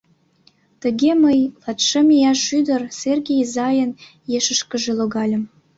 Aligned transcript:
Тыге 0.81 1.11
мый, 1.23 1.39
латшым 1.63 2.07
ияш 2.15 2.43
ӱдыр, 2.57 2.81
Серге 2.99 3.33
изайын 3.43 3.91
ешышкыже 4.37 4.91
логальым. 4.99 5.43